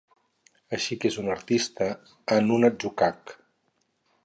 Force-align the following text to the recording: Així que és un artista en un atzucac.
Així 0.77 0.97
que 1.03 1.07
és 1.09 1.17
un 1.23 1.29
artista 1.33 1.91
en 2.39 2.49
un 2.57 2.67
atzucac. 2.71 3.37